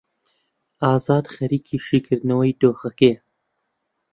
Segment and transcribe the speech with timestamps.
[0.83, 3.17] ئازاد خەریکی شیکردنەوەی دۆخەکەیە.